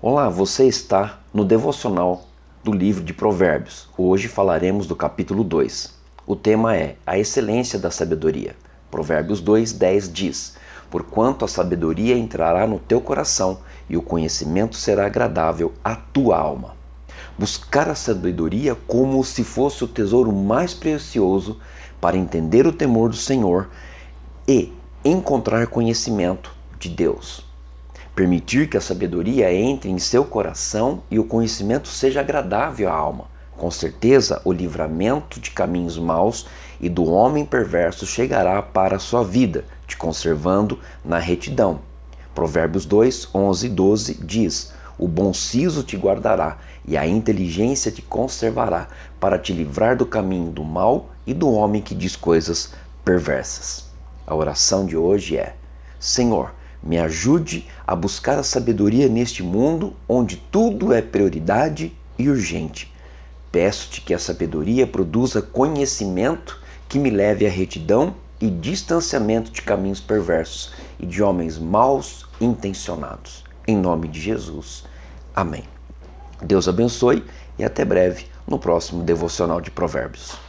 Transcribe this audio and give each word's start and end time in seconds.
Olá, 0.00 0.28
você 0.28 0.64
está 0.68 1.18
no 1.34 1.44
devocional 1.44 2.22
do 2.62 2.70
livro 2.70 3.02
de 3.02 3.12
Provérbios. 3.12 3.88
Hoje 3.98 4.28
falaremos 4.28 4.86
do 4.86 4.94
capítulo 4.94 5.42
2. 5.42 5.92
O 6.24 6.36
tema 6.36 6.76
é 6.76 6.94
a 7.04 7.18
excelência 7.18 7.80
da 7.80 7.90
sabedoria. 7.90 8.54
Provérbios 8.92 9.40
2, 9.40 9.72
10 9.72 10.12
diz: 10.12 10.56
Porquanto 10.88 11.44
a 11.44 11.48
sabedoria 11.48 12.16
entrará 12.16 12.64
no 12.64 12.78
teu 12.78 13.00
coração 13.00 13.58
e 13.90 13.96
o 13.96 14.02
conhecimento 14.02 14.76
será 14.76 15.04
agradável 15.06 15.74
à 15.82 15.96
tua 15.96 16.38
alma. 16.38 16.76
Buscar 17.36 17.88
a 17.88 17.96
sabedoria 17.96 18.76
como 18.86 19.24
se 19.24 19.42
fosse 19.42 19.82
o 19.82 19.88
tesouro 19.88 20.32
mais 20.32 20.72
precioso 20.72 21.58
para 22.00 22.16
entender 22.16 22.68
o 22.68 22.72
temor 22.72 23.08
do 23.08 23.16
Senhor 23.16 23.68
e 24.46 24.72
encontrar 25.04 25.66
conhecimento 25.66 26.54
de 26.78 26.88
Deus 26.88 27.47
permitir 28.18 28.68
que 28.68 28.76
a 28.76 28.80
sabedoria 28.80 29.54
entre 29.54 29.88
em 29.88 29.96
seu 29.96 30.24
coração 30.24 31.04
e 31.08 31.20
o 31.20 31.24
conhecimento 31.24 31.86
seja 31.86 32.18
agradável 32.18 32.88
à 32.88 32.92
alma. 32.92 33.26
Com 33.56 33.70
certeza, 33.70 34.42
o 34.44 34.50
livramento 34.50 35.38
de 35.38 35.52
caminhos 35.52 35.96
maus 35.96 36.44
e 36.80 36.88
do 36.88 37.04
homem 37.04 37.44
perverso 37.44 38.04
chegará 38.04 38.60
para 38.60 38.96
a 38.96 38.98
sua 38.98 39.22
vida, 39.22 39.64
te 39.86 39.96
conservando 39.96 40.80
na 41.04 41.16
retidão. 41.16 41.78
Provérbios 42.34 42.84
2, 42.84 43.28
11 43.32 43.66
e 43.66 43.70
12 43.70 44.14
diz: 44.14 44.72
O 44.98 45.06
bom 45.06 45.32
siso 45.32 45.84
te 45.84 45.96
guardará 45.96 46.58
e 46.84 46.96
a 46.96 47.06
inteligência 47.06 47.92
te 47.92 48.02
conservará, 48.02 48.88
para 49.20 49.38
te 49.38 49.52
livrar 49.52 49.96
do 49.96 50.04
caminho 50.04 50.50
do 50.50 50.64
mal 50.64 51.10
e 51.24 51.32
do 51.32 51.48
homem 51.52 51.80
que 51.80 51.94
diz 51.94 52.16
coisas 52.16 52.74
perversas. 53.04 53.84
A 54.26 54.34
oração 54.34 54.84
de 54.86 54.96
hoje 54.96 55.36
é: 55.36 55.54
Senhor, 56.00 56.57
me 56.82 56.98
ajude 56.98 57.66
a 57.86 57.94
buscar 57.94 58.38
a 58.38 58.42
sabedoria 58.42 59.08
neste 59.08 59.42
mundo 59.42 59.94
onde 60.08 60.36
tudo 60.36 60.92
é 60.92 61.02
prioridade 61.02 61.92
e 62.18 62.28
urgente. 62.28 62.92
Peço-te 63.50 64.00
que 64.00 64.14
a 64.14 64.18
sabedoria 64.18 64.86
produza 64.86 65.40
conhecimento 65.40 66.60
que 66.88 66.98
me 66.98 67.10
leve 67.10 67.46
à 67.46 67.50
retidão 67.50 68.14
e 68.40 68.48
distanciamento 68.48 69.50
de 69.50 69.62
caminhos 69.62 70.00
perversos 70.00 70.72
e 70.98 71.06
de 71.06 71.22
homens 71.22 71.58
maus 71.58 72.26
intencionados. 72.40 73.44
Em 73.66 73.76
nome 73.76 74.08
de 74.08 74.20
Jesus. 74.20 74.84
Amém. 75.34 75.64
Deus 76.42 76.68
abençoe 76.68 77.24
e 77.58 77.64
até 77.64 77.84
breve 77.84 78.26
no 78.46 78.58
próximo 78.58 79.02
devocional 79.02 79.60
de 79.60 79.70
Provérbios. 79.70 80.47